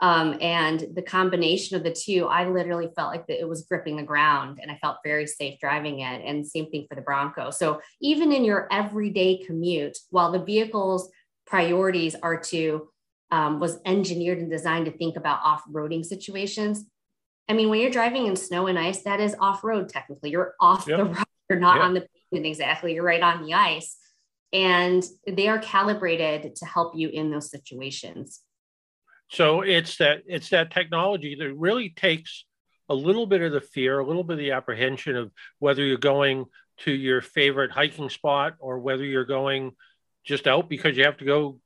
Um, 0.00 0.36
and 0.42 0.88
the 0.94 1.00
combination 1.00 1.76
of 1.76 1.82
the 1.82 1.92
two, 1.92 2.26
I 2.26 2.46
literally 2.46 2.90
felt 2.94 3.10
like 3.10 3.26
that 3.28 3.40
it 3.40 3.48
was 3.48 3.62
gripping 3.62 3.96
the 3.96 4.02
ground 4.02 4.58
and 4.60 4.70
I 4.70 4.76
felt 4.76 4.98
very 5.02 5.26
safe 5.26 5.58
driving 5.58 6.00
it. 6.00 6.22
And 6.22 6.46
same 6.46 6.70
thing 6.70 6.86
for 6.88 6.94
the 6.94 7.00
Bronco. 7.00 7.50
So 7.50 7.80
even 8.02 8.32
in 8.32 8.44
your 8.44 8.68
everyday 8.70 9.42
commute, 9.46 9.96
while 10.10 10.30
the 10.30 10.44
vehicle's 10.44 11.10
priorities 11.46 12.14
are 12.14 12.38
to 12.38 12.88
um, 13.30 13.60
was 13.60 13.78
engineered 13.84 14.38
and 14.38 14.50
designed 14.50 14.86
to 14.86 14.92
think 14.92 15.16
about 15.16 15.40
off-roading 15.42 16.04
situations. 16.04 16.84
I 17.48 17.52
mean, 17.52 17.68
when 17.68 17.80
you're 17.80 17.90
driving 17.90 18.26
in 18.26 18.36
snow 18.36 18.66
and 18.66 18.78
ice, 18.78 19.02
that 19.02 19.20
is 19.20 19.36
off-road 19.40 19.88
technically. 19.88 20.30
You're 20.30 20.54
off 20.60 20.86
yep. 20.88 20.98
the 20.98 21.04
road. 21.04 21.24
You're 21.48 21.60
not 21.60 21.76
yep. 21.76 21.84
on 21.84 21.94
the 21.94 22.06
pavement 22.30 22.46
exactly. 22.46 22.94
You're 22.94 23.04
right 23.04 23.22
on 23.22 23.44
the 23.44 23.54
ice 23.54 23.96
and 24.52 25.04
they 25.26 25.48
are 25.48 25.58
calibrated 25.58 26.54
to 26.56 26.64
help 26.64 26.96
you 26.96 27.08
in 27.08 27.30
those 27.30 27.50
situations 27.50 28.40
so 29.28 29.62
it's 29.62 29.96
that 29.96 30.22
it's 30.26 30.50
that 30.50 30.70
technology 30.70 31.34
that 31.34 31.52
really 31.54 31.90
takes 31.90 32.44
a 32.88 32.94
little 32.94 33.26
bit 33.26 33.42
of 33.42 33.52
the 33.52 33.60
fear 33.60 33.98
a 33.98 34.06
little 34.06 34.22
bit 34.22 34.34
of 34.34 34.38
the 34.38 34.52
apprehension 34.52 35.16
of 35.16 35.30
whether 35.58 35.84
you're 35.84 35.98
going 35.98 36.44
to 36.78 36.92
your 36.92 37.20
favorite 37.20 37.70
hiking 37.70 38.08
spot 38.08 38.54
or 38.58 38.78
whether 38.78 39.04
you're 39.04 39.24
going 39.24 39.72
just 40.24 40.46
out 40.46 40.68
because 40.68 40.96
you 40.96 41.04
have 41.04 41.18
to 41.18 41.24
go 41.24 41.58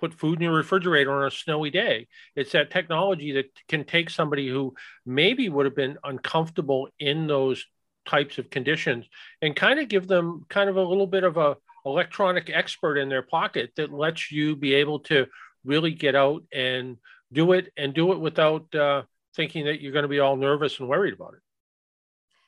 put 0.00 0.14
food 0.14 0.38
in 0.38 0.44
your 0.44 0.54
refrigerator 0.54 1.12
on 1.12 1.26
a 1.26 1.30
snowy 1.30 1.70
day. 1.70 2.08
It's 2.34 2.52
that 2.52 2.70
technology 2.70 3.32
that 3.32 3.50
can 3.68 3.84
take 3.84 4.08
somebody 4.08 4.48
who 4.48 4.74
maybe 5.04 5.48
would 5.48 5.66
have 5.66 5.76
been 5.76 5.98
uncomfortable 6.02 6.88
in 6.98 7.26
those 7.26 7.66
types 8.06 8.38
of 8.38 8.48
conditions 8.48 9.06
and 9.42 9.54
kind 9.54 9.78
of 9.78 9.88
give 9.88 10.08
them 10.08 10.46
kind 10.48 10.70
of 10.70 10.76
a 10.76 10.82
little 10.82 11.06
bit 11.06 11.22
of 11.22 11.36
a 11.36 11.56
electronic 11.84 12.50
expert 12.52 12.96
in 12.96 13.08
their 13.10 13.22
pocket 13.22 13.70
that 13.76 13.92
lets 13.92 14.32
you 14.32 14.56
be 14.56 14.74
able 14.74 15.00
to 15.00 15.26
really 15.64 15.92
get 15.92 16.14
out 16.14 16.42
and 16.52 16.96
do 17.32 17.52
it 17.52 17.70
and 17.76 17.94
do 17.94 18.12
it 18.12 18.18
without 18.18 18.74
uh, 18.74 19.02
thinking 19.36 19.66
that 19.66 19.80
you're 19.80 19.92
going 19.92 20.02
to 20.02 20.08
be 20.08 20.18
all 20.18 20.36
nervous 20.36 20.80
and 20.80 20.88
worried 20.88 21.14
about 21.14 21.34
it. 21.34 21.40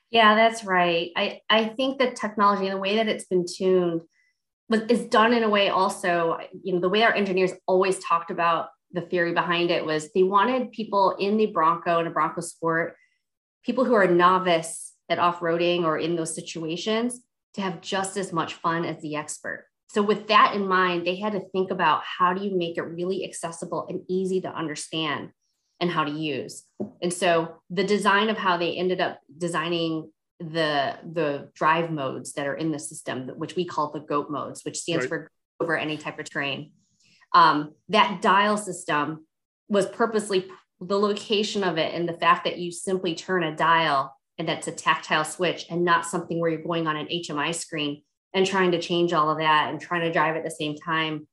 Yeah, 0.09 0.35
that's 0.35 0.63
right. 0.63 1.11
I, 1.15 1.41
I 1.49 1.65
think 1.65 1.99
that 1.99 2.15
technology 2.15 2.69
the 2.69 2.77
way 2.77 2.97
that 2.97 3.07
it's 3.07 3.25
been 3.25 3.45
tuned 3.47 4.01
is 4.73 5.05
done 5.05 5.33
in 5.33 5.43
a 5.43 5.49
way 5.49 5.69
also, 5.69 6.39
you 6.63 6.73
know, 6.73 6.79
the 6.79 6.89
way 6.89 7.03
our 7.03 7.13
engineers 7.13 7.51
always 7.67 7.99
talked 7.99 8.31
about 8.31 8.69
the 8.91 9.01
theory 9.01 9.33
behind 9.33 9.71
it 9.71 9.85
was 9.85 10.11
they 10.13 10.23
wanted 10.23 10.71
people 10.71 11.15
in 11.19 11.37
the 11.37 11.47
Bronco 11.47 11.99
and 11.99 12.07
a 12.07 12.11
Bronco 12.11 12.41
sport, 12.41 12.95
people 13.65 13.85
who 13.85 13.93
are 13.93 14.07
novice 14.07 14.93
at 15.09 15.19
off-roading 15.19 15.83
or 15.83 15.97
in 15.97 16.15
those 16.15 16.35
situations 16.35 17.21
to 17.55 17.61
have 17.61 17.81
just 17.81 18.17
as 18.17 18.31
much 18.31 18.55
fun 18.55 18.85
as 18.85 19.01
the 19.01 19.15
expert. 19.15 19.67
So, 19.89 20.01
with 20.01 20.27
that 20.27 20.55
in 20.55 20.67
mind, 20.67 21.05
they 21.05 21.17
had 21.17 21.33
to 21.33 21.41
think 21.51 21.69
about 21.69 22.01
how 22.03 22.33
do 22.33 22.43
you 22.43 22.55
make 22.57 22.77
it 22.77 22.81
really 22.81 23.23
accessible 23.23 23.85
and 23.89 24.01
easy 24.09 24.41
to 24.41 24.49
understand 24.49 25.29
and 25.79 25.91
how 25.91 26.03
to 26.03 26.11
use. 26.11 26.63
And 27.01 27.13
so, 27.13 27.55
the 27.69 27.83
design 27.83 28.29
of 28.29 28.37
how 28.37 28.57
they 28.57 28.75
ended 28.75 29.01
up 29.01 29.19
designing 29.37 30.11
the 30.51 30.97
the 31.11 31.49
drive 31.53 31.91
modes 31.91 32.33
that 32.33 32.47
are 32.47 32.55
in 32.55 32.71
the 32.71 32.79
system, 32.79 33.29
which 33.37 33.55
we 33.55 33.65
call 33.65 33.91
the 33.91 33.99
GOAT 33.99 34.29
modes, 34.29 34.63
which 34.63 34.79
stands 34.79 35.03
right. 35.03 35.09
for 35.09 35.31
over 35.59 35.77
any 35.77 35.97
type 35.97 36.19
of 36.19 36.29
terrain. 36.29 36.71
Um, 37.33 37.73
that 37.89 38.21
dial 38.21 38.57
system 38.57 39.25
was 39.69 39.87
purposely 39.87 40.47
the 40.79 40.99
location 40.99 41.63
of 41.63 41.77
it 41.77 41.93
and 41.93 42.07
the 42.07 42.13
fact 42.13 42.43
that 42.43 42.59
you 42.59 42.71
simply 42.71 43.15
turn 43.15 43.43
a 43.43 43.55
dial 43.55 44.15
and 44.37 44.47
that's 44.47 44.67
a 44.67 44.71
tactile 44.71 45.23
switch 45.23 45.65
and 45.69 45.83
not 45.83 46.05
something 46.05 46.39
where 46.39 46.49
you're 46.49 46.61
going 46.61 46.87
on 46.87 46.95
an 46.95 47.07
HMI 47.07 47.55
screen 47.55 48.01
and 48.33 48.45
trying 48.45 48.71
to 48.71 48.81
change 48.81 49.13
all 49.13 49.29
of 49.29 49.37
that 49.37 49.69
and 49.69 49.79
trying 49.79 50.01
to 50.01 50.11
drive 50.11 50.35
at 50.35 50.43
the 50.43 50.51
same 50.51 50.75
time. 50.75 51.27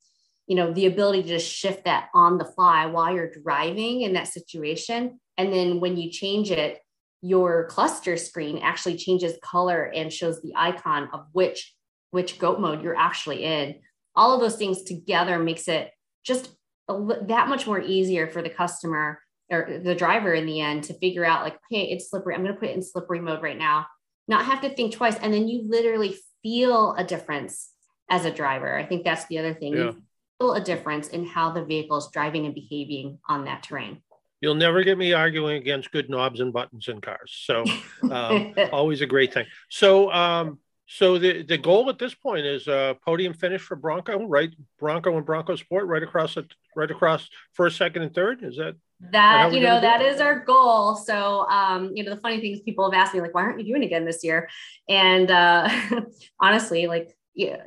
You 0.46 0.56
know, 0.56 0.72
the 0.72 0.86
ability 0.86 1.22
to 1.22 1.28
just 1.28 1.50
shift 1.50 1.84
that 1.84 2.08
on 2.14 2.38
the 2.38 2.44
fly 2.44 2.86
while 2.86 3.14
you're 3.14 3.30
driving 3.30 4.02
in 4.02 4.14
that 4.14 4.28
situation. 4.28 5.20
And 5.38 5.52
then 5.52 5.80
when 5.80 5.96
you 5.96 6.10
change 6.10 6.50
it, 6.50 6.78
your 7.22 7.66
cluster 7.66 8.16
screen 8.16 8.58
actually 8.58 8.96
changes 8.96 9.34
color 9.42 9.84
and 9.94 10.12
shows 10.12 10.40
the 10.40 10.52
icon 10.56 11.08
of 11.12 11.26
which 11.32 11.74
which 12.10 12.38
goat 12.38 12.58
mode 12.58 12.82
you're 12.82 12.96
actually 12.96 13.44
in. 13.44 13.76
All 14.16 14.34
of 14.34 14.40
those 14.40 14.56
things 14.56 14.82
together 14.82 15.38
makes 15.38 15.68
it 15.68 15.90
just 16.24 16.50
a, 16.88 16.98
that 17.28 17.48
much 17.48 17.66
more 17.66 17.80
easier 17.80 18.26
for 18.26 18.42
the 18.42 18.50
customer 18.50 19.20
or 19.50 19.80
the 19.82 19.94
driver 19.94 20.34
in 20.34 20.46
the 20.46 20.60
end 20.60 20.84
to 20.84 20.98
figure 20.98 21.24
out 21.24 21.44
like, 21.44 21.58
hey, 21.70 21.84
it's 21.84 22.10
slippery. 22.10 22.34
I'm 22.34 22.42
going 22.42 22.54
to 22.54 22.58
put 22.58 22.68
it 22.68 22.74
in 22.76 22.82
slippery 22.82 23.20
mode 23.20 23.42
right 23.42 23.58
now. 23.58 23.86
Not 24.28 24.44
have 24.44 24.60
to 24.62 24.70
think 24.70 24.94
twice. 24.94 25.16
And 25.16 25.32
then 25.32 25.48
you 25.48 25.62
literally 25.68 26.16
feel 26.42 26.94
a 26.94 27.04
difference 27.04 27.70
as 28.08 28.24
a 28.24 28.32
driver. 28.32 28.76
I 28.76 28.84
think 28.86 29.04
that's 29.04 29.26
the 29.26 29.38
other 29.38 29.54
thing. 29.54 29.74
Yeah. 29.74 29.84
You 29.84 30.02
feel 30.40 30.54
a 30.54 30.60
difference 30.60 31.08
in 31.08 31.26
how 31.26 31.52
the 31.52 31.64
vehicle 31.64 31.98
is 31.98 32.08
driving 32.12 32.46
and 32.46 32.54
behaving 32.54 33.18
on 33.28 33.44
that 33.44 33.62
terrain. 33.62 34.02
You'll 34.40 34.54
never 34.54 34.82
get 34.82 34.96
me 34.96 35.12
arguing 35.12 35.56
against 35.56 35.90
good 35.90 36.08
knobs 36.08 36.40
and 36.40 36.52
buttons 36.52 36.88
in 36.88 37.00
cars. 37.00 37.42
So 37.44 37.64
um, 38.10 38.54
always 38.72 39.00
a 39.00 39.06
great 39.06 39.34
thing. 39.34 39.46
So 39.68 40.10
um, 40.12 40.58
so 40.92 41.18
the, 41.18 41.44
the 41.44 41.56
goal 41.56 41.88
at 41.88 42.00
this 42.00 42.16
point 42.16 42.44
is 42.44 42.66
a 42.66 42.96
podium 43.04 43.32
finish 43.32 43.60
for 43.60 43.76
Bronco, 43.76 44.26
right? 44.26 44.50
Bronco 44.80 45.16
and 45.16 45.24
Bronco 45.24 45.54
Sport, 45.54 45.86
right 45.86 46.02
across 46.02 46.36
it, 46.36 46.46
right 46.74 46.90
across 46.90 47.28
first, 47.52 47.76
second, 47.76 48.02
and 48.02 48.12
third. 48.12 48.42
Is 48.42 48.56
that 48.56 48.74
that 49.12 49.52
you 49.52 49.60
know 49.60 49.80
that 49.80 50.02
is 50.02 50.20
our 50.20 50.40
goal? 50.40 50.96
So 50.96 51.48
um, 51.48 51.92
you 51.94 52.02
know 52.02 52.12
the 52.12 52.20
funny 52.20 52.40
thing 52.40 52.54
is 52.54 52.60
people 52.62 52.90
have 52.90 53.00
asked 53.00 53.14
me 53.14 53.20
like, 53.20 53.32
why 53.32 53.42
aren't 53.42 53.60
you 53.60 53.66
doing 53.66 53.84
again 53.84 54.04
this 54.04 54.24
year? 54.24 54.48
And 54.88 55.30
uh, 55.30 55.70
honestly, 56.40 56.88
like 56.88 57.16
yeah, 57.36 57.58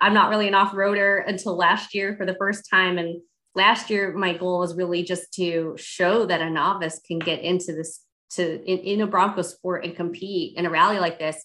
I'm 0.00 0.14
not 0.14 0.30
really 0.30 0.46
an 0.46 0.54
off 0.54 0.74
roader 0.74 1.26
until 1.26 1.56
last 1.56 1.92
year 1.92 2.14
for 2.16 2.24
the 2.24 2.36
first 2.36 2.70
time, 2.70 2.98
and 2.98 3.20
last 3.54 3.90
year 3.90 4.12
my 4.12 4.36
goal 4.36 4.58
was 4.58 4.76
really 4.76 5.02
just 5.02 5.32
to 5.34 5.74
show 5.78 6.26
that 6.26 6.40
a 6.40 6.50
novice 6.50 7.00
can 7.06 7.18
get 7.18 7.40
into 7.40 7.72
this 7.72 8.00
to 8.30 8.62
in, 8.64 8.78
in 8.78 9.00
a 9.00 9.06
Bronco 9.06 9.42
sport 9.42 9.84
and 9.84 9.94
compete 9.94 10.56
in 10.56 10.66
a 10.66 10.70
rally 10.70 10.98
like 10.98 11.18
this 11.18 11.44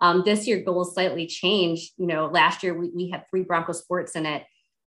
um, 0.00 0.22
this 0.24 0.46
year 0.46 0.62
goals 0.62 0.94
slightly 0.94 1.26
changed. 1.26 1.92
You 1.96 2.06
know, 2.06 2.26
last 2.26 2.62
year 2.62 2.78
we, 2.78 2.90
we 2.90 3.10
had 3.10 3.24
three 3.28 3.42
Bronco 3.42 3.72
sports 3.72 4.14
in 4.16 4.26
it, 4.26 4.44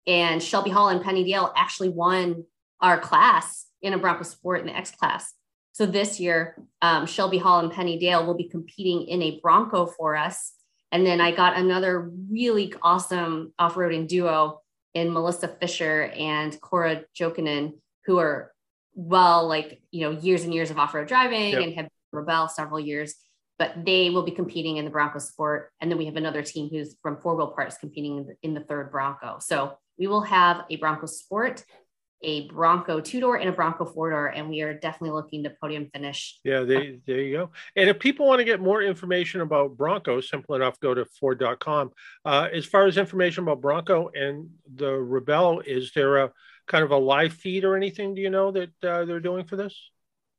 and 0.07 0.43
Shelby 0.43 0.71
Hall 0.71 0.89
and 0.89 1.03
Penny 1.03 1.25
Dale 1.25 1.53
actually 1.57 1.91
won 1.91 2.45
our 2.81 2.99
class 2.99 3.67
in 3.83 3.93
a 3.93 3.99
Bronco 3.99 4.25
sport 4.25 4.61
in 4.61 4.67
the 4.67 4.77
X 4.77 4.91
class. 4.91 5.33
So 5.73 5.87
this 5.87 6.19
year, 6.19 6.57
um, 6.81 7.07
Shelby 7.07 7.39
Hall 7.39 7.61
and 7.61 7.71
Penny 7.71 7.99
Dale 7.99 8.25
will 8.25 8.37
be 8.37 8.49
competing 8.49 9.03
in 9.09 9.23
a 9.23 9.39
Bronco 9.41 9.87
for 9.87 10.17
us. 10.17 10.53
And 10.91 11.05
then 11.05 11.21
I 11.21 11.33
got 11.33 11.57
another 11.57 12.11
really 12.31 12.73
awesome 12.81 13.53
off-roading 13.59 14.09
duo 14.09 14.63
in 14.97 15.13
Melissa 15.13 15.49
Fisher 15.49 16.11
and 16.17 16.59
Cora 16.61 17.05
Jokinen, 17.19 17.75
who 18.07 18.19
are 18.19 18.53
well, 18.95 19.47
like, 19.47 19.83
you 19.91 20.01
know, 20.01 20.19
years 20.19 20.45
and 20.45 20.55
years 20.55 20.71
of 20.71 20.79
off-road 20.79 21.07
driving 21.07 21.51
yep. 21.51 21.63
and 21.63 21.75
have 21.75 21.89
rebel 22.13 22.49
several 22.49 22.81
years 22.81 23.15
but 23.59 23.85
they 23.85 24.11
will 24.11 24.23
be 24.23 24.31
competing 24.31 24.77
in 24.77 24.85
the 24.85 24.91
Bronco 24.91 25.19
sport. 25.19 25.71
And 25.81 25.91
then 25.91 25.99
we 25.99 26.07
have 26.07 26.17
another 26.17 26.43
team 26.43 26.69
who's 26.71 26.97
from 27.03 27.21
four 27.21 27.37
wheel 27.37 27.49
parts 27.49 27.79
competing 27.79 28.19
in 28.19 28.27
the, 28.27 28.37
in 28.43 28.55
the 28.55 28.61
third 28.61 28.91
Bronco. 28.91 29.39
So 29.41 29.79
we 29.99 30.07
will 30.07 30.23
have 30.23 30.65
a 30.69 30.77
Bronco 30.77 31.07
sport, 31.07 31.65
a 32.23 32.49
Bronco 32.49 33.01
two 33.01 33.21
door, 33.21 33.37
and 33.37 33.49
a 33.49 33.53
Bronco 33.53 33.85
four 33.85 34.11
door. 34.11 34.27
And 34.27 34.49
we 34.49 34.63
are 34.63 34.75
definitely 34.75 35.11
looking 35.11 35.45
to 35.45 35.51
podium 35.61 35.91
finish. 35.93 36.39
Yeah, 36.45 36.61
they, 36.61 37.01
there 37.07 37.21
you 37.21 37.37
go. 37.37 37.51
And 37.75 37.89
if 37.91 37.99
people 37.99 38.27
want 38.27 38.39
to 38.41 38.45
get 38.45 38.61
more 38.61 38.83
information 38.83 39.41
about 39.41 39.77
Bronco, 39.77 40.21
simple 40.21 40.55
enough, 40.55 40.81
go 40.81 40.95
to 40.95 41.05
Ford.com. 41.05 41.93
Uh, 42.25 42.49
as 42.53 42.65
far 42.65 42.87
as 42.87 42.97
information 42.97 43.45
about 43.45 43.61
Bronco 43.61 44.11
and 44.15 44.49
the 44.75 44.93
Rebelle, 44.93 45.65
is 45.67 45.93
there 45.95 46.19
a 46.19 46.33
kind 46.67 46.85
of 46.85 46.91
a 46.91 46.97
live 46.97 47.33
feed 47.33 47.65
or 47.65 47.77
anything? 47.77 48.15
Do 48.15 48.23
you 48.23 48.31
know 48.31 48.51
that 48.53 48.71
uh, 48.83 49.05
they're 49.05 49.21
doing 49.21 49.45
for 49.45 49.57
this? 49.57 49.91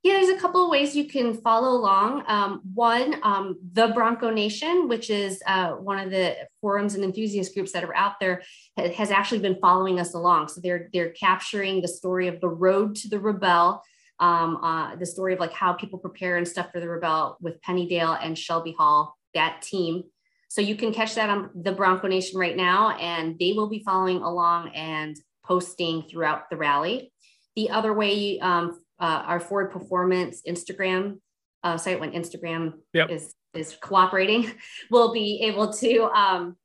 Yeah, 0.04 0.14
there's 0.14 0.30
a 0.30 0.40
couple 0.40 0.64
of 0.64 0.70
ways 0.70 0.96
you 0.96 1.08
can 1.08 1.34
follow 1.42 1.72
along. 1.72 2.24
Um, 2.28 2.62
one, 2.74 3.20
um, 3.24 3.58
the 3.74 3.88
Bronco 3.90 4.30
Nation, 4.30 4.88
which 4.88 5.10
is 5.10 5.42
uh, 5.46 5.72
one 5.72 6.00
of 6.00 6.12
the 6.12 6.36
forums 6.62 6.96
and 6.96 7.04
enthusiast 7.04 7.54
groups 7.54 7.74
that 7.74 7.84
are 7.84 7.96
out 7.96 8.14
there, 8.22 8.44
has 8.78 9.12
actually 9.12 9.40
been 9.40 9.58
following 9.60 10.00
us 10.00 10.14
along. 10.14 10.50
So 10.50 10.62
they're 10.62 10.90
they're 10.94 11.10
capturing 11.10 11.82
the 11.82 11.88
story 11.88 12.28
of 12.28 12.40
the 12.40 12.48
road 12.48 12.96
to 12.98 13.10
the 13.10 13.18
Rebelle, 13.18 13.82
um, 14.20 14.58
uh, 14.58 14.96
the 14.96 15.06
story 15.06 15.34
of 15.34 15.40
like 15.40 15.54
how 15.54 15.74
people 15.74 16.00
prepare 16.00 16.38
and 16.38 16.48
stuff 16.48 16.72
for 16.72 16.80
the 16.80 16.86
Rebelle 16.88 17.36
with 17.42 17.62
Penny 17.62 17.88
Dale 17.88 18.14
and 18.22 18.38
Shelby 18.38 18.76
Hall, 18.78 19.18
that 19.34 19.62
team. 19.62 20.04
So 20.48 20.62
you 20.62 20.76
can 20.76 20.94
catch 20.94 21.16
that 21.16 21.30
on 21.30 21.50
the 21.54 21.74
Bronco 21.74 22.08
Nation 22.08 22.40
right 22.40 22.56
now, 22.56 22.92
and 22.98 23.38
they 23.40 23.52
will 23.52 23.68
be 23.68 23.84
following 23.84 24.22
along 24.22 24.70
and 24.70 25.18
posting 25.44 26.04
throughout 26.04 26.50
the 26.50 26.56
rally. 26.56 27.12
The 27.56 27.72
other 27.72 27.94
way 27.94 28.40
um, 28.40 28.80
uh, 29.00 29.24
our 29.26 29.40
Ford 29.40 29.72
Performance 29.72 30.42
Instagram 30.48 31.20
uh, 31.64 31.78
site 31.78 32.00
when 32.00 32.12
Instagram 32.12 32.74
yep. 32.94 33.10
is 33.10 33.34
is 33.54 33.76
cooperating, 33.82 34.52
we'll 34.92 35.14
be 35.14 35.42
able 35.44 35.74
to 35.74 36.04
um, 36.12 36.56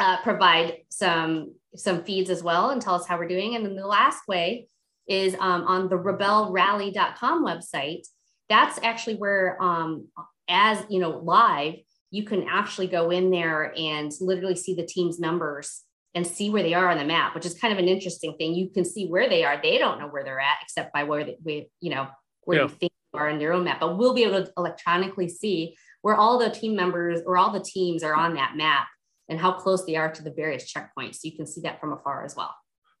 uh, 0.00 0.20
provide 0.22 0.78
some 0.88 1.54
some 1.74 2.04
feeds 2.04 2.30
as 2.30 2.42
well 2.42 2.70
and 2.70 2.82
tell 2.82 2.94
us 2.94 3.06
how 3.06 3.16
we're 3.18 3.28
doing. 3.28 3.54
And 3.54 3.64
then 3.64 3.76
the 3.76 3.86
last 3.86 4.28
way 4.28 4.68
is 5.08 5.34
um, 5.34 5.64
on 5.64 5.88
the 5.88 5.96
rebellerally.com 5.96 7.44
website. 7.44 8.06
That's 8.48 8.78
actually 8.82 9.16
where, 9.16 9.60
um, 9.62 10.08
as 10.48 10.84
you 10.90 11.00
know, 11.00 11.18
live, 11.18 11.74
you 12.10 12.24
can 12.24 12.46
actually 12.46 12.88
go 12.88 13.10
in 13.10 13.30
there 13.30 13.72
and 13.76 14.12
literally 14.20 14.56
see 14.56 14.74
the 14.74 14.84
team's 14.84 15.18
numbers 15.18 15.82
and 16.14 16.26
see 16.26 16.50
where 16.50 16.62
they 16.62 16.74
are 16.74 16.88
on 16.88 16.98
the 16.98 17.04
map, 17.04 17.34
which 17.34 17.46
is 17.46 17.54
kind 17.54 17.72
of 17.72 17.78
an 17.78 17.88
interesting 17.88 18.34
thing. 18.36 18.54
You 18.54 18.68
can 18.68 18.84
see 18.84 19.08
where 19.08 19.28
they 19.28 19.44
are. 19.44 19.58
They 19.62 19.78
don't 19.78 19.98
know 19.98 20.08
where 20.08 20.24
they're 20.24 20.40
at 20.40 20.58
except 20.62 20.92
by 20.92 21.04
where 21.04 21.24
they, 21.44 21.68
you 21.80 21.90
know, 21.90 22.08
where 22.44 22.58
yeah. 22.58 22.64
you 22.64 22.68
think 22.68 22.92
they 23.12 23.18
are 23.18 23.28
in 23.28 23.38
their 23.38 23.52
own 23.52 23.64
map. 23.64 23.80
But 23.80 23.96
we'll 23.96 24.14
be 24.14 24.24
able 24.24 24.44
to 24.44 24.52
electronically 24.56 25.28
see 25.28 25.74
where 26.02 26.14
all 26.14 26.38
the 26.38 26.50
team 26.50 26.76
members 26.76 27.20
or 27.24 27.36
all 27.36 27.52
the 27.52 27.64
teams 27.64 28.02
are 28.02 28.14
on 28.14 28.34
that 28.34 28.56
map 28.56 28.88
and 29.28 29.40
how 29.40 29.52
close 29.52 29.84
they 29.86 29.96
are 29.96 30.12
to 30.12 30.22
the 30.22 30.32
various 30.32 30.70
checkpoints. 30.70 31.16
So 31.16 31.20
you 31.28 31.36
can 31.36 31.46
see 31.46 31.62
that 31.62 31.80
from 31.80 31.92
afar 31.92 32.24
as 32.24 32.36
well. 32.36 32.54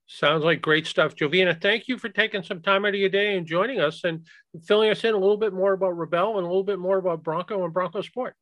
Sounds 0.06 0.44
like 0.44 0.60
great 0.60 0.86
stuff. 0.86 1.14
Jovina, 1.14 1.60
thank 1.60 1.88
you 1.88 1.98
for 1.98 2.08
taking 2.08 2.42
some 2.42 2.60
time 2.60 2.84
out 2.84 2.94
of 2.94 3.00
your 3.00 3.08
day 3.08 3.36
and 3.36 3.46
joining 3.46 3.80
us 3.80 4.04
and 4.04 4.26
filling 4.64 4.90
us 4.90 5.04
in 5.04 5.14
a 5.14 5.18
little 5.18 5.36
bit 5.36 5.52
more 5.52 5.72
about 5.72 5.96
Rebelle 5.96 6.36
and 6.36 6.44
a 6.44 6.48
little 6.48 6.64
bit 6.64 6.78
more 6.78 6.98
about 6.98 7.22
Bronco 7.22 7.64
and 7.64 7.72
Bronco 7.72 8.02
Sport. 8.02 8.34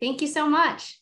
Thank 0.00 0.20
you 0.20 0.28
so 0.28 0.48
much. 0.48 0.99